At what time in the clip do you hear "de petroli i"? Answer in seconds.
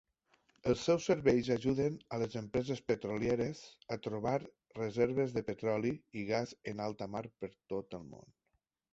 5.35-6.23